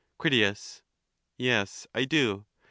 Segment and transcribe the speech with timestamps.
[0.17, 0.81] Crit.
[1.43, 2.47] Yes, I do.